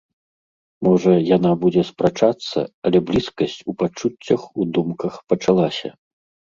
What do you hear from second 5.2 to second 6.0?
пачалася.